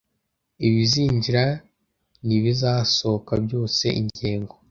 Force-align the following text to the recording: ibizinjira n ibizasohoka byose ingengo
ibizinjira 0.67 1.43
n 2.25 2.27
ibizasohoka 2.37 3.33
byose 3.45 3.85
ingengo 3.99 4.53